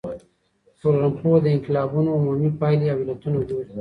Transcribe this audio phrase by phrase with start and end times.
[0.79, 3.69] ټولنپوه د انقلابونو عمومي پايلي او علتونه ګوري.